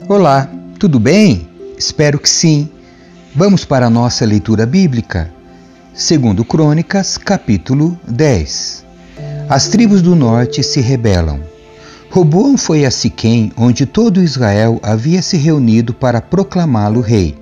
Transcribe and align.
Olá, 0.00 0.50
tudo 0.76 0.98
bem? 0.98 1.48
Espero 1.78 2.18
que 2.18 2.28
sim. 2.28 2.68
Vamos 3.32 3.64
para 3.64 3.86
a 3.86 3.90
nossa 3.90 4.26
leitura 4.26 4.66
bíblica. 4.66 5.32
Segundo 5.94 6.44
Crônicas, 6.44 7.16
capítulo 7.16 7.96
10. 8.06 8.84
As 9.48 9.68
tribos 9.68 10.02
do 10.02 10.16
norte 10.16 10.64
se 10.64 10.80
rebelam. 10.80 11.40
Roboão 12.10 12.58
foi 12.58 12.84
a 12.84 12.90
Siquém, 12.90 13.52
onde 13.56 13.86
todo 13.86 14.20
Israel 14.20 14.80
havia 14.82 15.22
se 15.22 15.36
reunido 15.36 15.94
para 15.94 16.20
proclamá-lo 16.20 17.00
rei. 17.00 17.38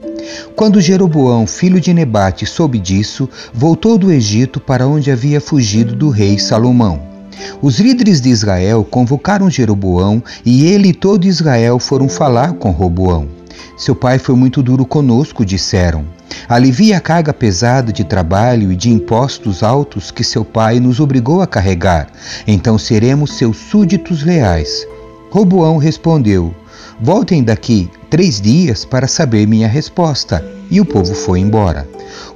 Quando 0.54 0.80
Jeroboão, 0.80 1.46
filho 1.46 1.80
de 1.80 1.94
Nebate, 1.94 2.44
soube 2.44 2.78
disso, 2.78 3.28
voltou 3.52 3.96
do 3.96 4.12
Egito 4.12 4.60
para 4.60 4.86
onde 4.86 5.10
havia 5.10 5.40
fugido 5.40 5.96
do 5.96 6.10
rei 6.10 6.38
Salomão. 6.38 7.11
Os 7.60 7.78
líderes 7.78 8.20
de 8.20 8.28
Israel 8.28 8.84
convocaram 8.84 9.50
Jeroboão 9.50 10.22
e 10.44 10.66
ele 10.66 10.88
e 10.88 10.94
todo 10.94 11.26
Israel 11.26 11.78
foram 11.78 12.08
falar 12.08 12.54
com 12.54 12.70
Roboão. 12.70 13.28
Seu 13.76 13.94
pai 13.94 14.18
foi 14.18 14.34
muito 14.34 14.62
duro 14.62 14.84
conosco, 14.84 15.44
disseram. 15.44 16.04
Alivia 16.48 16.98
a 16.98 17.00
carga 17.00 17.32
pesada 17.32 17.92
de 17.92 18.04
trabalho 18.04 18.72
e 18.72 18.76
de 18.76 18.90
impostos 18.90 19.62
altos 19.62 20.10
que 20.10 20.24
seu 20.24 20.44
pai 20.44 20.80
nos 20.80 21.00
obrigou 21.00 21.40
a 21.40 21.46
carregar, 21.46 22.08
então 22.46 22.78
seremos 22.78 23.36
seus 23.36 23.56
súditos 23.56 24.22
leais. 24.22 24.86
Roboão 25.30 25.78
respondeu: 25.78 26.54
Voltem 27.00 27.42
daqui 27.42 27.90
três 28.08 28.40
dias 28.40 28.84
para 28.84 29.08
saber 29.08 29.46
minha 29.46 29.68
resposta. 29.68 30.44
E 30.70 30.80
o 30.80 30.84
povo 30.84 31.14
foi 31.14 31.40
embora. 31.40 31.88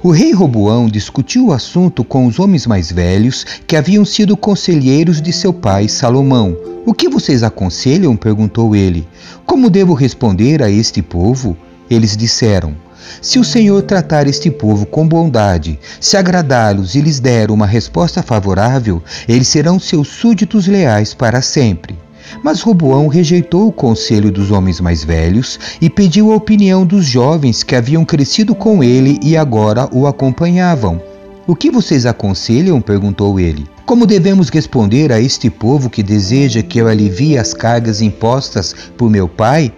O 0.03 0.11
rei 0.11 0.31
Roboão 0.31 0.87
discutiu 0.87 1.47
o 1.47 1.53
assunto 1.53 2.03
com 2.03 2.25
os 2.25 2.39
homens 2.39 2.67
mais 2.67 2.91
velhos 2.91 3.45
que 3.65 3.75
haviam 3.75 4.05
sido 4.05 4.37
conselheiros 4.37 5.21
de 5.21 5.33
seu 5.33 5.51
pai 5.51 5.87
Salomão. 5.87 6.55
O 6.85 6.93
que 6.93 7.09
vocês 7.09 7.43
aconselham? 7.43 8.15
perguntou 8.15 8.75
ele. 8.75 9.07
Como 9.45 9.69
devo 9.69 9.93
responder 9.93 10.61
a 10.61 10.69
este 10.69 11.01
povo? 11.01 11.57
Eles 11.89 12.15
disseram: 12.15 12.75
Se 13.21 13.39
o 13.39 13.43
Senhor 13.43 13.81
tratar 13.81 14.27
este 14.27 14.51
povo 14.51 14.85
com 14.85 15.07
bondade, 15.07 15.79
se 15.99 16.15
agradá-los 16.15 16.95
e 16.95 17.01
lhes 17.01 17.19
der 17.19 17.49
uma 17.49 17.65
resposta 17.65 18.21
favorável, 18.21 19.01
eles 19.27 19.47
serão 19.47 19.79
seus 19.79 20.07
súditos 20.07 20.67
leais 20.67 21.13
para 21.13 21.41
sempre. 21.41 21.97
Mas 22.43 22.61
Roboão 22.61 23.07
rejeitou 23.07 23.67
o 23.67 23.71
conselho 23.71 24.31
dos 24.31 24.51
homens 24.51 24.79
mais 24.79 25.03
velhos 25.03 25.59
e 25.81 25.89
pediu 25.89 26.31
a 26.31 26.35
opinião 26.35 26.85
dos 26.85 27.05
jovens 27.05 27.63
que 27.63 27.75
haviam 27.75 28.05
crescido 28.05 28.53
com 28.53 28.83
ele 28.83 29.19
e 29.23 29.35
agora 29.35 29.89
o 29.91 30.07
acompanhavam. 30.07 31.01
O 31.47 31.55
que 31.55 31.71
vocês 31.71 32.05
aconselham? 32.05 32.81
perguntou 32.81 33.39
ele. 33.39 33.65
Como 33.85 34.05
devemos 34.05 34.49
responder 34.49 35.13
a 35.13 35.21
este 35.21 35.49
povo 35.49 35.89
que 35.89 36.03
deseja 36.03 36.61
que 36.61 36.77
eu 36.77 36.89
alivie 36.89 37.37
as 37.37 37.53
cargas 37.53 38.01
impostas 38.01 38.75
por 38.97 39.09
meu 39.09 39.29
pai? 39.29 39.71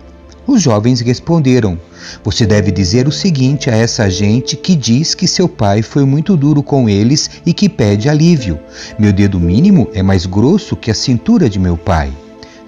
Os 0.48 0.64
jovens 0.64 1.00
responderam: 1.00 1.80
Você 2.24 2.44
deve 2.44 2.72
dizer 2.72 3.08
o 3.08 3.12
seguinte 3.12 3.70
a 3.70 3.76
essa 3.76 4.10
gente 4.10 4.58
que 4.58 4.76
diz 4.76 5.14
que 5.14 5.28
seu 5.28 5.48
pai 5.48 5.84
foi 5.84 6.06
muito 6.06 6.36
duro 6.36 6.64
com 6.64 6.90
eles 6.90 7.30
e 7.46 7.54
que 7.54 7.70
pede 7.70 8.10
alívio: 8.10 8.58
Meu 8.98 9.14
dedo 9.14 9.40
mínimo 9.40 9.88
é 9.94 10.02
mais 10.02 10.26
grosso 10.26 10.76
que 10.76 10.90
a 10.90 10.96
cintura 10.96 11.48
de 11.48 11.60
meu 11.60 11.78
pai. 11.78 12.12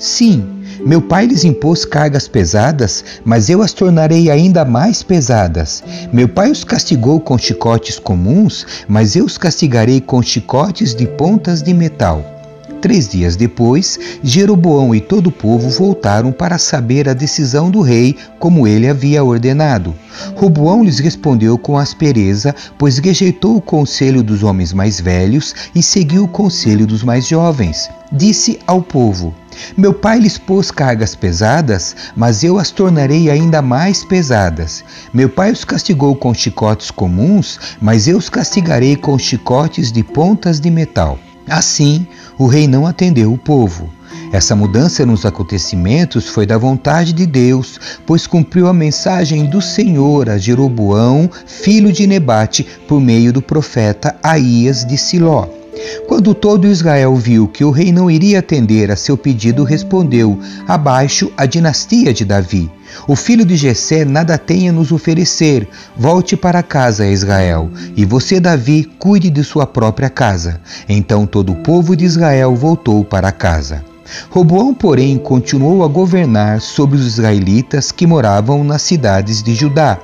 Sim, 0.02 0.64
meu 0.84 1.00
pai 1.00 1.28
lhes 1.28 1.44
impôs 1.44 1.86
cargas 1.86 2.28
pesadas, 2.28 3.06
mas 3.24 3.52
eu 3.52 3.62
as 3.62 3.72
tornarei 3.72 4.32
ainda 4.32 4.66
mais 4.66 5.04
pesadas. 5.04 5.84
Meu 6.12 6.28
pai 6.28 6.50
os 6.50 6.64
castigou 6.64 7.20
com 7.20 7.38
chicotes 7.38 8.00
comuns, 8.00 8.66
mas 8.88 9.16
eu 9.16 9.24
os 9.24 9.38
castigarei 9.38 10.02
com 10.02 10.20
chicotes 10.24 10.96
de 10.96 11.06
pontas 11.06 11.62
de 11.62 11.72
metal. 11.72 12.41
Três 12.82 13.08
dias 13.08 13.36
depois, 13.36 14.00
Jeroboão 14.24 14.96
e 14.96 15.00
todo 15.00 15.28
o 15.28 15.32
povo 15.32 15.70
voltaram 15.70 16.32
para 16.32 16.58
saber 16.58 17.08
a 17.08 17.14
decisão 17.14 17.70
do 17.70 17.80
rei, 17.80 18.18
como 18.40 18.68
ele 18.68 18.88
havia 18.88 19.24
ordenado. 19.24 19.94
Roboão 20.36 20.84
lhes 20.84 20.98
respondeu 20.98 21.60
com 21.60 21.78
aspereza, 21.78 22.56
pois 22.80 22.98
rejeitou 22.98 23.56
o 23.56 23.62
conselho 23.62 24.24
dos 24.24 24.42
homens 24.42 24.74
mais 24.74 25.00
velhos 25.00 25.54
e 25.76 25.84
seguiu 25.84 26.24
o 26.24 26.28
conselho 26.28 26.88
dos 26.88 27.04
mais 27.04 27.28
jovens. 27.28 27.88
Disse 28.12 28.60
ao 28.66 28.82
povo: 28.82 29.32
Meu 29.78 29.94
pai 29.94 30.18
lhes 30.18 30.40
pôs 30.40 30.72
cargas 30.72 31.14
pesadas, 31.14 31.96
mas 32.16 32.44
eu 32.44 32.58
as 32.58 32.72
tornarei 32.72 33.30
ainda 33.30 33.62
mais 33.62 34.04
pesadas. 34.04 34.84
Meu 35.14 35.30
pai 35.30 35.52
os 35.52 35.64
castigou 35.64 36.16
com 36.16 36.34
chicotes 36.34 36.90
comuns, 36.90 37.60
mas 37.80 38.08
eu 38.08 38.18
os 38.18 38.28
castigarei 38.28 38.96
com 38.96 39.20
chicotes 39.20 39.92
de 39.92 40.04
pontas 40.04 40.60
de 40.60 40.72
metal. 40.72 41.20
Assim, 41.48 42.08
o 42.38 42.48
rei 42.48 42.68
não 42.68 42.86
atendeu 42.86 43.34
o 43.34 43.38
povo. 43.38 43.90
Essa 44.32 44.56
mudança 44.56 45.06
nos 45.06 45.26
acontecimentos 45.26 46.28
foi 46.28 46.46
da 46.46 46.58
vontade 46.58 47.12
de 47.12 47.26
Deus, 47.26 47.80
pois 48.06 48.26
cumpriu 48.26 48.68
a 48.68 48.74
mensagem 48.74 49.46
do 49.46 49.62
Senhor 49.62 50.30
a 50.30 50.38
Jeroboão, 50.38 51.30
filho 51.46 51.92
de 51.92 52.08
Nebate, 52.08 52.66
por 52.88 53.00
meio 53.02 53.34
do 53.34 53.42
profeta 53.42 54.16
Aías 54.24 54.86
de 54.86 54.98
Siló. 54.98 55.61
Quando 56.08 56.34
todo 56.34 56.68
Israel 56.68 57.16
viu 57.16 57.48
que 57.48 57.64
o 57.64 57.72
rei 57.72 57.92
não 57.92 58.12
iria 58.12 58.40
atender 58.40 58.92
a 58.92 58.96
seu 58.96 59.18
pedido, 59.18 59.64
respondeu: 59.64 60.38
Abaixo 60.68 61.32
a 61.38 61.46
dinastia 61.46 62.14
de 62.14 62.26
Davi. 62.26 62.70
O 63.08 63.16
filho 63.16 63.46
de 63.46 63.56
Jessé 63.56 64.04
nada 64.04 64.38
tem 64.38 64.68
a 64.68 64.74
nos 64.74 64.92
oferecer. 64.92 65.68
Volte 65.98 66.36
para 66.36 66.62
casa, 66.62 67.08
Israel, 67.08 67.72
e 67.96 68.04
você, 68.04 68.40
Davi, 68.40 68.84
cuide 69.00 69.30
de 69.30 69.44
sua 69.44 69.66
própria 69.66 70.10
casa. 70.10 70.60
Então 70.90 71.26
todo 71.26 71.54
o 71.54 71.58
povo 71.64 71.96
de 71.96 72.04
Israel 72.04 72.54
voltou 72.56 73.06
para 73.06 73.32
casa. 73.32 73.91
Roboão, 74.30 74.74
porém, 74.74 75.18
continuou 75.18 75.84
a 75.84 75.88
governar 75.88 76.62
sobre 76.62 76.98
os 76.98 77.06
israelitas 77.06 77.92
que 77.92 78.08
moravam 78.08 78.64
nas 78.64 78.82
cidades 78.82 79.42
de 79.42 79.54
Judá. 79.54 79.98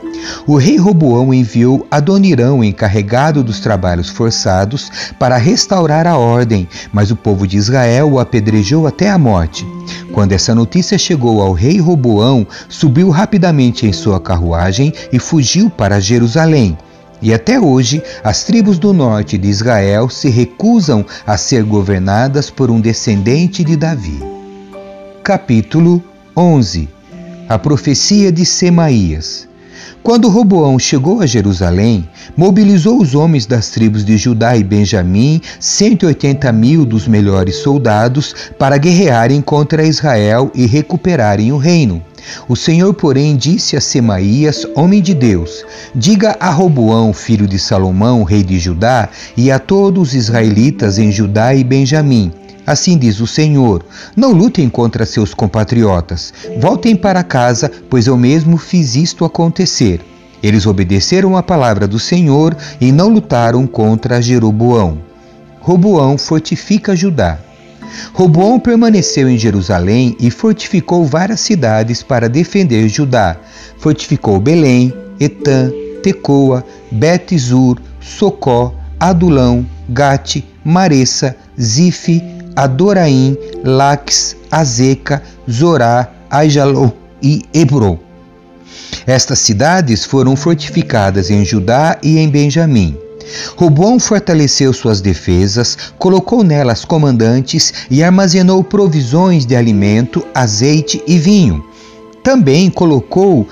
O 0.46 0.58
rei 0.58 0.78
Roboão 0.78 1.34
enviou 1.34 1.86
Adonirão, 1.90 2.64
encarregado 2.64 3.44
dos 3.44 3.60
trabalhos 3.60 4.10
forçados, 4.10 4.92
para 5.20 5.38
restaurar 5.38 6.08
a 6.08 6.18
ordem, 6.18 6.68
mas 6.92 7.12
o 7.12 7.16
povo 7.16 7.48
de 7.48 7.58
Israel 7.58 8.12
o 8.12 8.20
apedrejou 8.20 8.88
até 8.88 9.10
a 9.10 9.18
morte. 9.18 9.66
Quando 10.12 10.34
essa 10.34 10.56
notícia 10.56 10.98
chegou 10.98 11.42
ao 11.42 11.54
rei 11.54 11.80
Roboão, 11.80 12.46
subiu 12.68 13.10
rapidamente 13.10 13.86
em 13.86 13.94
sua 13.94 14.20
carruagem 14.20 14.94
e 15.12 15.20
fugiu 15.20 15.70
para 15.70 16.00
Jerusalém. 16.00 16.78
E 17.22 17.34
até 17.34 17.60
hoje, 17.60 18.04
as 18.24 18.44
tribos 18.44 18.78
do 18.78 18.94
norte 18.94 19.38
de 19.38 19.48
Israel 19.48 20.10
se 20.10 20.30
recusam 20.30 21.06
a 21.26 21.38
ser 21.38 21.64
governadas 21.64 22.50
por 22.50 22.70
um 22.70 22.80
descendente 22.80 23.64
de 23.64 23.76
Davi. 23.76 24.20
Capítulo 25.24 26.04
11 26.36 26.88
A 27.50 27.58
profecia 27.58 28.32
de 28.32 28.46
Semaías. 28.46 29.47
Quando 30.08 30.30
Roboão 30.30 30.80
chegou 30.80 31.20
a 31.20 31.26
Jerusalém, 31.26 32.08
mobilizou 32.38 33.02
os 33.02 33.14
homens 33.14 33.46
das 33.46 33.72
tribos 33.72 34.06
de 34.06 34.16
Judá 34.16 34.56
e 34.56 34.64
Benjamim, 34.64 35.42
180 35.60 36.50
mil 36.54 36.86
dos 36.86 37.10
melhores 37.10 37.58
soldados, 37.58 38.34
para 38.58 38.78
guerrearem 38.78 39.42
contra 39.42 39.86
Israel 39.86 40.50
e 40.56 40.66
recuperarem 40.66 41.52
o 41.52 41.58
reino. 41.58 42.02
O 42.48 42.56
Senhor, 42.56 42.94
porém, 42.94 43.36
disse 43.36 43.76
a 43.76 43.82
Semaías, 43.82 44.66
homem 44.78 45.02
de 45.02 45.14
Deus: 45.14 45.66
Diga 45.94 46.38
a 46.40 46.52
Roboão, 46.52 47.12
filho 47.12 47.46
de 47.46 47.60
Salomão, 47.60 48.24
rei 48.24 48.44
de 48.44 48.58
Judá, 48.58 49.10
e 49.36 49.52
a 49.52 49.60
todos 49.60 50.08
os 50.10 50.16
israelitas 50.16 50.98
em 50.98 51.12
Judá 51.12 51.54
e 51.54 51.66
Benjamim: 51.66 52.32
Assim 52.68 52.98
diz 52.98 53.22
o 53.22 53.26
Senhor: 53.26 53.86
Não 54.14 54.34
lutem 54.34 54.68
contra 54.68 55.06
seus 55.06 55.34
compatriotas. 55.34 56.34
Voltem 56.60 56.98
para 56.98 57.24
casa, 57.24 57.72
pois 57.90 58.08
eu 58.08 58.18
mesmo 58.18 58.58
fiz 58.58 58.98
isto 58.98 59.24
acontecer. 59.24 60.02
Eles 60.44 60.66
obedeceram 60.66 61.38
à 61.38 61.42
palavra 61.42 61.88
do 61.88 61.98
Senhor 61.98 62.56
e 62.82 62.92
não 62.92 63.08
lutaram 63.08 63.66
contra 63.66 64.22
Jeroboão. 64.22 64.98
Roboão 65.62 66.18
fortifica 66.18 66.94
Judá. 66.94 67.40
Roboão 68.14 68.60
permaneceu 68.60 69.30
em 69.30 69.38
Jerusalém 69.38 70.16
e 70.20 70.30
fortificou 70.30 71.06
várias 71.06 71.40
cidades 71.40 72.04
para 72.04 72.28
defender 72.28 72.90
Judá. 72.90 73.38
Fortificou 73.78 74.40
Belém, 74.42 74.94
Etã, 75.20 75.72
Tecoa, 76.04 76.66
Bet-Zur, 76.92 77.80
Socó, 78.02 78.74
Adulão, 79.00 79.66
Gate, 79.90 80.44
Maressa, 80.64 81.36
Zife, 81.60 82.37
Adoraim, 82.58 83.38
Laques, 83.64 84.36
Azeca, 84.50 85.22
Zorá, 85.50 86.12
Aijalon 86.28 86.92
e 87.22 87.44
Hebron. 87.54 88.00
Estas 89.06 89.38
cidades 89.40 90.04
foram 90.04 90.36
fortificadas 90.36 91.30
em 91.30 91.46
Judá 91.46 92.00
e 92.02 92.18
em 92.18 92.28
Benjamim. 92.28 92.98
Robão 93.56 94.00
fortaleceu 94.00 94.74
suas 94.74 95.02
defesas, 95.02 95.78
colocou 96.00 96.44
nelas 96.44 96.84
comandantes 96.84 97.74
e 97.92 98.04
armazenou 98.04 98.64
provisões 98.64 99.46
de 99.46 99.56
alimento, 99.56 100.26
azeite 100.34 101.04
e 101.06 101.20
vinho. 101.20 101.64
Também 102.28 102.70
colocou 102.70 103.48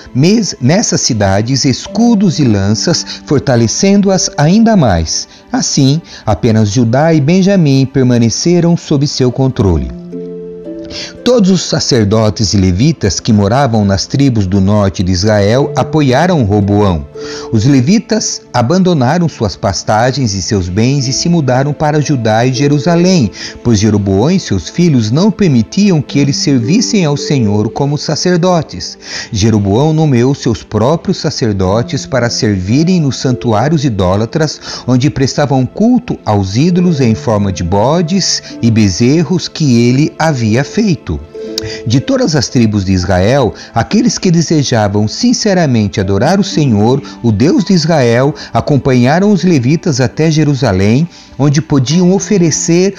nessas 0.60 1.00
cidades 1.00 1.64
escudos 1.64 2.40
e 2.40 2.44
lanças, 2.44 3.06
fortalecendo-as 3.26 4.30
ainda 4.38 4.76
mais. 4.76 5.30
Assim, 5.50 6.02
apenas 6.26 6.72
Judá 6.72 7.14
e 7.14 7.22
Benjamim 7.22 7.86
permaneceram 7.86 8.76
sob 8.76 9.08
seu 9.08 9.32
controle. 9.32 10.05
Todos 11.24 11.50
os 11.50 11.64
sacerdotes 11.64 12.54
e 12.54 12.58
levitas 12.58 13.20
que 13.20 13.34
moravam 13.34 13.84
nas 13.84 14.06
tribos 14.06 14.46
do 14.46 14.62
norte 14.62 15.02
de 15.02 15.12
Israel 15.12 15.74
apoiaram 15.76 16.44
Roboão. 16.44 17.08
Os 17.52 17.66
levitas 17.66 18.44
abandonaram 18.54 19.28
suas 19.28 19.56
pastagens 19.56 20.36
e 20.36 20.42
seus 20.42 20.70
bens 20.70 21.08
e 21.08 21.14
se 21.14 21.28
mudaram 21.28 21.74
para 21.74 22.00
Judá 22.00 22.46
e 22.46 22.54
Jerusalém, 22.54 23.32
pois 23.64 23.80
Jeroboão 23.80 24.30
e 24.30 24.40
seus 24.40 24.70
filhos 24.70 25.10
não 25.10 25.32
permitiam 25.32 26.02
que 26.02 26.20
eles 26.20 26.38
servissem 26.38 27.04
ao 27.04 27.18
Senhor 27.18 27.70
como 27.72 27.98
sacerdotes. 27.98 28.98
Jeroboão 29.32 29.94
nomeou 29.94 30.36
seus 30.36 30.62
próprios 30.62 31.18
sacerdotes 31.18 32.06
para 32.06 32.30
servirem 32.30 33.02
nos 33.02 33.18
santuários 33.18 33.84
idólatras, 33.84 34.62
onde 34.86 35.10
prestavam 35.10 35.66
culto 35.66 36.20
aos 36.24 36.56
ídolos 36.56 37.02
em 37.02 37.16
forma 37.16 37.52
de 37.52 37.64
bodes 37.64 38.44
e 38.62 38.70
bezerros 38.70 39.48
que 39.48 39.88
ele 39.88 40.14
havia 40.20 40.64
feito. 40.64 40.75
De 41.88 42.00
todas 42.00 42.36
as 42.36 42.50
tribos 42.50 42.84
de 42.84 42.92
Israel, 42.92 43.54
aqueles 43.74 44.18
que 44.18 44.30
desejavam 44.30 45.08
sinceramente 45.08 46.00
adorar 46.00 46.40
o 46.40 46.44
Senhor, 46.44 47.02
o 47.24 47.32
Deus 47.32 47.64
de 47.64 47.74
Israel, 47.74 48.36
acompanharam 48.54 49.32
os 49.32 49.44
levitas 49.44 50.02
até 50.02 50.30
Jerusalém, 50.30 51.08
onde 51.40 51.62
podiam 51.62 52.14
oferecer 52.14 52.94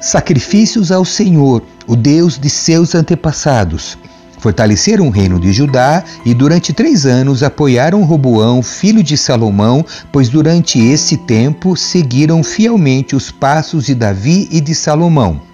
sacrifícios 0.00 0.90
ao 0.90 1.04
Senhor, 1.04 1.62
o 1.86 1.94
Deus 1.94 2.38
de 2.38 2.50
seus 2.50 2.94
antepassados. 2.94 3.96
Fortaleceram 4.38 5.06
o 5.06 5.10
reino 5.10 5.38
de 5.38 5.52
Judá 5.52 6.02
e 6.26 6.34
durante 6.34 6.72
três 6.72 7.06
anos 7.06 7.44
apoiaram 7.44 8.02
Roboão, 8.02 8.60
filho 8.60 9.02
de 9.02 9.16
Salomão, 9.16 9.86
pois 10.10 10.28
durante 10.28 10.80
esse 10.80 11.16
tempo 11.16 11.76
seguiram 11.76 12.42
fielmente 12.42 13.14
os 13.14 13.30
passos 13.30 13.86
de 13.86 13.94
Davi 13.94 14.48
e 14.50 14.60
de 14.60 14.74
Salomão 14.74 15.51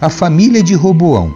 a 0.00 0.08
família 0.08 0.62
de 0.62 0.74
Roboão. 0.74 1.34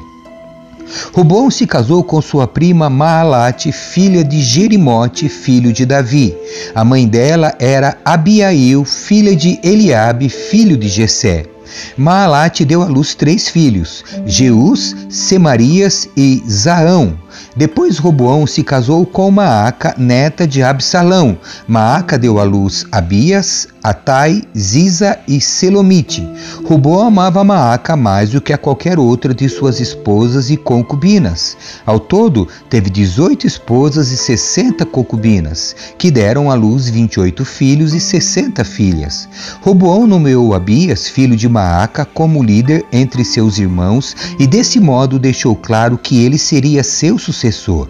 Roboão 1.12 1.50
se 1.50 1.66
casou 1.66 2.02
com 2.04 2.20
sua 2.20 2.46
prima 2.46 2.90
Maalate, 2.90 3.72
filha 3.72 4.24
de 4.24 4.40
Jerimote, 4.40 5.28
filho 5.28 5.72
de 5.72 5.84
Davi. 5.84 6.34
A 6.74 6.84
mãe 6.84 7.06
dela 7.06 7.54
era 7.58 7.98
Abiail, 8.04 8.84
filha 8.84 9.34
de 9.34 9.58
Eliabe, 9.62 10.28
filho 10.28 10.76
de 10.76 10.88
Jessé. 10.88 11.53
Maalate 11.96 12.64
deu 12.64 12.82
à 12.82 12.86
luz 12.86 13.14
três 13.14 13.48
filhos, 13.48 14.04
Jeus, 14.26 14.94
Semarias 15.08 16.08
e 16.16 16.42
Zaão. 16.48 17.18
Depois 17.56 17.98
Roboão 17.98 18.46
se 18.46 18.64
casou 18.64 19.06
com 19.06 19.30
Maaca, 19.30 19.94
neta 19.96 20.46
de 20.46 20.62
Absalão. 20.62 21.38
Maaca 21.68 22.18
deu 22.18 22.40
à 22.40 22.42
luz 22.42 22.84
Abias, 22.90 23.68
Atai, 23.82 24.42
Ziza 24.56 25.18
e 25.28 25.40
Selomite. 25.40 26.26
Roboão 26.64 27.06
amava 27.06 27.44
Maaca 27.44 27.96
mais 27.96 28.30
do 28.30 28.40
que 28.40 28.52
a 28.52 28.58
qualquer 28.58 28.98
outra 28.98 29.34
de 29.34 29.48
suas 29.48 29.78
esposas 29.78 30.50
e 30.50 30.56
concubinas. 30.56 31.56
Ao 31.84 32.00
todo, 32.00 32.48
teve 32.68 32.90
18 32.90 33.46
esposas 33.46 34.10
e 34.10 34.16
60 34.16 34.84
concubinas, 34.86 35.76
que 35.96 36.10
deram 36.10 36.50
à 36.50 36.54
luz 36.54 36.88
28 36.88 37.44
filhos 37.44 37.94
e 37.94 38.00
60 38.00 38.64
filhas. 38.64 39.28
Roboão 39.60 40.06
nomeou 40.06 40.54
Abias, 40.54 41.06
filho 41.06 41.36
de 41.36 41.48
Maaca, 41.54 42.04
como 42.04 42.42
líder 42.42 42.84
entre 42.92 43.24
seus 43.24 43.58
irmãos 43.58 44.16
e 44.40 44.46
desse 44.46 44.80
modo 44.80 45.20
deixou 45.20 45.54
claro 45.54 45.96
que 45.96 46.24
ele 46.24 46.36
seria 46.36 46.82
seu 46.82 47.16
sucessor. 47.16 47.88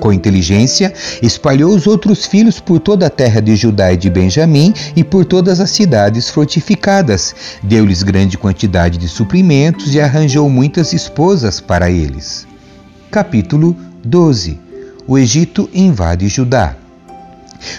Com 0.00 0.12
inteligência, 0.12 0.92
espalhou 1.22 1.72
os 1.72 1.86
outros 1.86 2.26
filhos 2.26 2.58
por 2.58 2.80
toda 2.80 3.06
a 3.06 3.10
terra 3.10 3.40
de 3.40 3.54
Judá 3.54 3.92
e 3.92 3.96
de 3.96 4.10
Benjamim 4.10 4.74
e 4.96 5.04
por 5.04 5.24
todas 5.24 5.60
as 5.60 5.70
cidades 5.70 6.28
fortificadas. 6.28 7.34
Deu-lhes 7.62 8.02
grande 8.02 8.36
quantidade 8.36 8.98
de 8.98 9.06
suprimentos 9.06 9.94
e 9.94 10.00
arranjou 10.00 10.50
muitas 10.50 10.92
esposas 10.92 11.60
para 11.60 11.88
eles. 11.88 12.48
Capítulo 13.12 13.76
12 14.04 14.58
O 15.06 15.16
Egito 15.16 15.70
invade 15.72 16.26
Judá. 16.26 16.76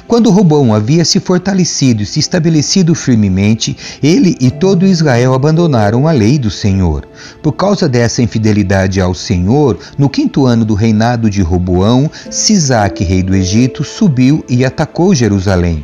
Quando 0.08 0.30
Robão 0.30 0.74
havia 0.74 1.06
se 1.06 1.20
fortalecido 1.20 2.04
e 2.04 2.06
se 2.06 2.20
estabelecido 2.20 2.94
firmemente, 2.94 3.78
ele 4.02 4.36
e 4.40 4.52
todo 4.52 4.86
Israel 4.86 5.34
abandonaram 5.34 6.08
a 6.08 6.12
lei 6.12 6.38
do 6.38 6.52
Senhor. 6.52 7.08
Por 7.42 7.54
causa 7.54 7.88
dessa 7.88 8.22
infidelidade 8.22 9.00
ao 9.00 9.14
Senhor, 9.14 9.80
no 9.98 10.10
quinto 10.10 10.46
ano 10.46 10.66
do 10.66 10.74
reinado 10.74 11.30
de 11.30 11.42
Roboão, 11.42 12.10
Sisaque, 12.30 13.04
rei 13.04 13.24
do 13.24 13.36
Egito, 13.36 13.84
subiu 13.84 14.44
e 14.50 14.66
atacou 14.66 15.16
Jerusalém. 15.16 15.84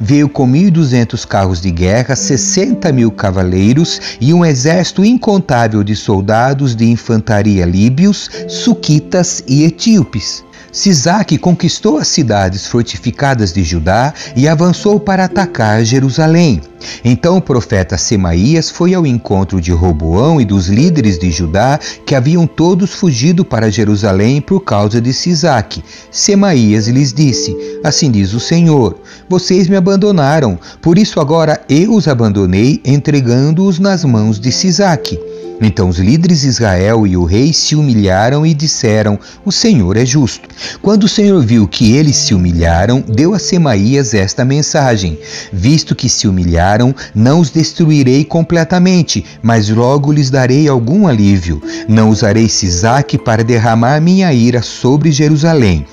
Veio 0.00 0.28
com 0.28 0.48
1.200 0.50 1.26
carros 1.26 1.60
de 1.60 1.70
guerra, 1.70 2.16
60 2.16 2.90
mil 2.92 3.10
cavaleiros 3.10 4.00
e 4.20 4.32
um 4.32 4.44
exército 4.44 5.04
incontável 5.04 5.84
de 5.84 5.94
soldados 5.94 6.74
de 6.74 6.86
infantaria 6.86 7.64
líbios, 7.64 8.30
suquitas 8.48 9.44
e 9.46 9.64
etíopes. 9.64 10.44
Sisaque 10.72 11.38
conquistou 11.38 11.98
as 11.98 12.08
cidades 12.08 12.66
fortificadas 12.66 13.52
de 13.52 13.62
Judá 13.62 14.12
e 14.36 14.46
avançou 14.46 15.00
para 15.00 15.24
atacar 15.24 15.82
Jerusalém. 15.84 16.60
Então 17.04 17.38
o 17.38 17.42
profeta 17.42 17.96
Semaías 17.96 18.70
foi 18.70 18.94
ao 18.94 19.06
encontro 19.06 19.60
de 19.60 19.72
Roboão 19.72 20.40
e 20.40 20.44
dos 20.44 20.68
líderes 20.68 21.18
de 21.18 21.30
Judá, 21.30 21.80
que 22.04 22.14
haviam 22.14 22.46
todos 22.46 22.92
fugido 22.92 23.44
para 23.44 23.70
Jerusalém 23.70 24.40
por 24.40 24.60
causa 24.60 25.00
de 25.00 25.12
Sisaque. 25.12 25.82
Semaías 26.10 26.88
lhes 26.88 27.12
disse: 27.12 27.56
Assim 27.82 28.10
diz 28.10 28.34
o 28.34 28.40
Senhor: 28.40 29.00
Vocês 29.28 29.68
me 29.68 29.76
abandonaram, 29.76 30.58
por 30.80 30.98
isso 30.98 31.20
agora 31.20 31.60
eu 31.68 31.94
os 31.94 32.06
abandonei, 32.06 32.80
entregando-os 32.84 33.78
nas 33.78 34.04
mãos 34.04 34.38
de 34.38 34.52
Sisaque. 34.52 35.18
Então 35.60 35.88
os 35.88 35.98
líderes 35.98 36.42
de 36.42 36.48
Israel 36.48 37.06
e 37.06 37.16
o 37.16 37.24
rei 37.24 37.52
se 37.52 37.74
humilharam 37.74 38.44
e 38.44 38.52
disseram: 38.52 39.18
O 39.44 39.50
Senhor 39.50 39.96
é 39.96 40.04
justo. 40.04 40.48
Quando 40.82 41.04
o 41.04 41.08
Senhor 41.08 41.40
viu 41.42 41.66
que 41.66 41.94
eles 41.96 42.16
se 42.16 42.34
humilharam, 42.34 43.02
deu 43.06 43.32
a 43.32 43.38
Semaías 43.38 44.12
esta 44.12 44.44
mensagem: 44.44 45.18
Visto 45.50 45.94
que 45.94 46.08
se 46.08 46.28
humilharam, 46.28 46.94
não 47.14 47.40
os 47.40 47.50
destruirei 47.50 48.24
completamente, 48.24 49.24
mas 49.42 49.68
logo 49.70 50.12
lhes 50.12 50.28
darei 50.28 50.68
algum 50.68 51.06
alívio. 51.06 51.62
Não 51.88 52.10
usarei 52.10 52.48
Sisaque 52.48 53.16
para 53.16 53.42
derramar 53.42 54.00
minha 54.00 54.32
ira 54.32 54.60
sobre 54.60 55.10
Jerusalém. 55.10 55.86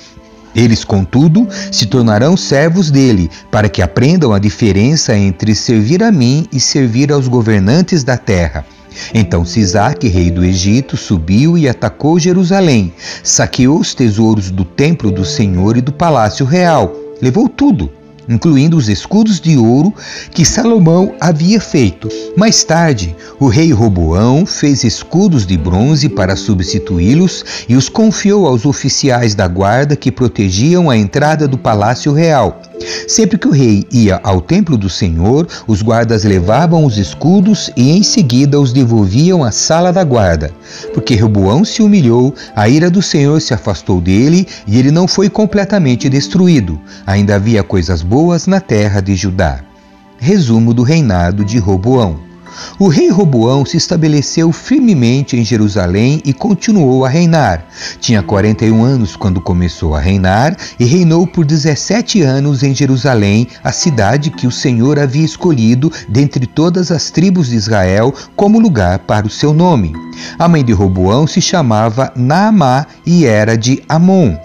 Eles, 0.56 0.84
contudo, 0.84 1.48
se 1.72 1.88
tornarão 1.88 2.38
servos 2.38 2.92
dele, 2.92 3.30
para 3.50 3.70
que 3.70 3.82
aprendam 3.82 4.34
a 4.34 4.40
diferença 4.40 5.18
entre 5.18 5.56
servir 5.56 6.04
a 6.04 6.12
mim 6.12 6.48
e 6.52 6.60
servir 6.60 7.12
aos 7.12 7.28
governantes 7.28 8.04
da 8.04 8.18
terra. 8.18 8.64
Então 9.14 9.46
Sisaque, 9.46 10.08
rei 10.08 10.30
do 10.30 10.44
Egito, 10.44 10.98
subiu 10.98 11.58
e 11.58 11.68
atacou 11.68 12.20
Jerusalém, 12.20 12.94
saqueou 13.24 13.80
os 13.80 13.94
tesouros 13.94 14.52
do 14.52 14.64
templo 14.64 15.12
do 15.12 15.26
Senhor 15.26 15.78
e 15.78 15.82
do 15.82 15.92
palácio 15.92 16.46
real, 16.46 16.94
levou 17.22 17.48
tudo 17.48 17.90
incluindo 18.28 18.78
os 18.78 18.90
escudos 18.90 19.40
de 19.40 19.58
ouro 19.58 19.94
que 20.32 20.46
Salomão 20.46 21.14
havia 21.20 21.60
feito. 21.60 22.10
Mais 22.38 22.64
tarde, 22.64 23.16
o 23.40 23.48
rei 23.48 23.72
Roboão 23.72 24.46
fez 24.46 24.84
escudos 24.84 25.46
de 25.46 25.58
bronze 25.58 26.10
para 26.10 26.36
substituí-los 26.36 27.66
e 27.68 27.76
os 27.76 27.90
confiou 27.90 28.48
aos 28.48 28.66
oficiais 28.66 29.36
da 29.36 29.48
guarda 29.48 29.96
que 29.96 30.12
protegiam 30.12 30.90
a 30.90 30.98
entrada 30.98 31.48
do 31.48 31.58
palácio 31.58 32.14
real. 32.14 32.62
Sempre 33.08 33.38
que 33.38 33.48
o 33.48 33.52
rei 33.52 33.86
ia 33.92 34.20
ao 34.24 34.42
templo 34.42 34.78
do 34.78 34.90
Senhor, 34.90 35.48
os 35.68 35.82
guardas 35.82 36.24
levavam 36.24 36.86
os 36.86 36.98
escudos 36.98 37.72
e 37.76 37.92
em 37.92 38.04
seguida 38.04 38.60
os 38.60 38.74
devolviam 38.74 39.44
à 39.44 39.52
sala 39.52 39.92
da 39.92 40.04
guarda. 40.04 40.52
Porque 40.94 41.16
Roboão 41.16 41.64
se 41.64 41.82
humilhou, 41.82 42.34
a 42.56 42.68
ira 42.68 42.90
do 42.90 43.02
Senhor 43.02 43.42
se 43.42 43.54
afastou 43.54 44.02
dele 44.02 44.48
e 44.68 44.78
ele 44.78 44.92
não 44.92 45.08
foi 45.08 45.30
completamente 45.30 46.10
destruído. 46.10 46.80
Ainda 47.06 47.36
havia 47.36 47.64
coisas 47.64 48.02
boas 48.02 48.48
na 48.48 48.60
terra 48.60 49.02
de 49.02 49.16
Judá. 49.16 49.62
Resumo 50.18 50.74
do 50.74 50.84
reinado 50.84 51.44
de 51.44 51.58
Roboão. 51.58 52.33
O 52.80 52.88
rei 52.88 53.10
Roboão 53.10 53.66
se 53.66 53.78
estabeleceu 53.78 54.52
firmemente 54.52 55.38
em 55.38 55.44
Jerusalém 55.44 56.22
e 56.26 56.34
continuou 56.34 57.06
a 57.06 57.10
reinar. 57.10 57.66
Tinha 58.00 58.22
41 58.22 58.84
anos 58.84 59.16
quando 59.16 59.42
começou 59.42 59.96
a 59.96 60.00
reinar 60.00 60.56
e 60.80 60.86
reinou 60.86 61.26
por 61.28 61.46
17 61.46 62.22
anos 62.22 62.64
em 62.64 62.74
Jerusalém, 62.74 63.48
a 63.64 63.72
cidade 63.72 64.30
que 64.30 64.48
o 64.48 64.52
Senhor 64.52 65.00
havia 65.00 65.26
escolhido 65.26 65.92
dentre 66.08 66.46
todas 66.46 66.92
as 66.92 67.10
tribos 67.10 67.48
de 67.48 67.56
Israel 67.56 68.14
como 68.36 68.60
lugar 68.60 69.00
para 69.00 69.28
o 69.28 69.30
seu 69.30 69.54
nome. 69.54 69.94
A 70.38 70.48
mãe 70.48 70.64
de 70.64 70.74
Roboão 70.74 71.28
se 71.28 71.42
chamava 71.42 72.12
Naamá 72.16 72.86
e 73.06 73.26
era 73.26 73.58
de 73.58 73.84
Amon. 73.88 74.36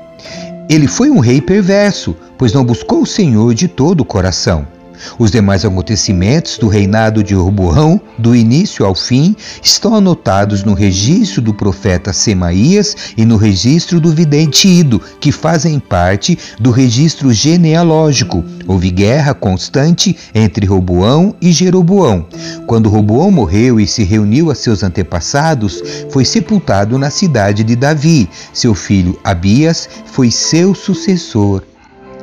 Ele 0.68 0.86
foi 0.86 1.10
um 1.10 1.18
rei 1.18 1.40
perverso, 1.40 2.14
pois 2.36 2.52
não 2.52 2.64
buscou 2.64 3.02
o 3.02 3.06
Senhor 3.06 3.54
de 3.54 3.68
todo 3.68 4.02
o 4.02 4.04
coração. 4.04 4.77
Os 5.18 5.30
demais 5.30 5.64
acontecimentos 5.64 6.58
do 6.58 6.68
reinado 6.68 7.22
de 7.22 7.34
Roboão, 7.34 8.00
do 8.18 8.34
início 8.34 8.84
ao 8.84 8.94
fim, 8.94 9.34
estão 9.62 9.94
anotados 9.94 10.64
no 10.64 10.74
registro 10.74 11.40
do 11.40 11.54
profeta 11.54 12.12
Semaías 12.12 12.94
e 13.16 13.24
no 13.24 13.36
registro 13.36 14.00
do 14.00 14.12
vidente 14.12 14.68
Ido, 14.68 15.00
que 15.20 15.32
fazem 15.32 15.78
parte 15.78 16.38
do 16.58 16.70
registro 16.70 17.32
genealógico. 17.32 18.44
Houve 18.66 18.90
guerra 18.90 19.34
constante 19.34 20.16
entre 20.34 20.66
Roboão 20.66 21.34
e 21.40 21.52
Jeroboão. 21.52 22.26
Quando 22.66 22.88
Roboão 22.88 23.30
morreu 23.30 23.80
e 23.80 23.86
se 23.86 24.04
reuniu 24.04 24.50
a 24.50 24.54
seus 24.54 24.82
antepassados, 24.82 25.82
foi 26.10 26.24
sepultado 26.24 26.98
na 26.98 27.10
cidade 27.10 27.64
de 27.64 27.74
Davi. 27.74 28.28
Seu 28.52 28.74
filho 28.74 29.18
Abias 29.24 29.88
foi 30.06 30.30
seu 30.30 30.74
sucessor. 30.74 31.62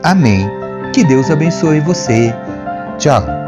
Amém. 0.03 0.47
Que 0.93 1.03
Deus 1.03 1.29
abençoe 1.31 1.79
você. 1.79 2.33
降 2.97 3.44